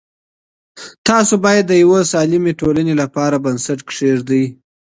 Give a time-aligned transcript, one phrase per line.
[1.07, 4.43] تاسو باید د یوې سالمه ټولنې لپاره بنسټ کېږدئ.